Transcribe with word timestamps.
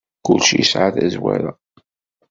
Kullec 0.25 0.49
yesɛa 0.57 0.89
tazwara. 0.95 1.51